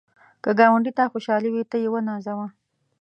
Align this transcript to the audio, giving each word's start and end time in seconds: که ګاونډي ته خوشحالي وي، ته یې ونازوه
که 0.43 0.51
ګاونډي 0.59 0.91
ته 0.97 1.03
خوشحالي 1.11 1.49
وي، 1.51 1.63
ته 1.71 1.75
یې 1.81 1.89
ونازوه 1.91 2.47